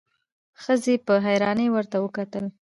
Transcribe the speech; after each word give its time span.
ښځې 0.63 0.93
په 1.05 1.13
حيرانی 1.25 1.67
ورته 1.71 1.97
وکتل. 2.01 2.45